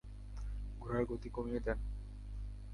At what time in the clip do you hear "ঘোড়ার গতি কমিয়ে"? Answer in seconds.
0.79-1.59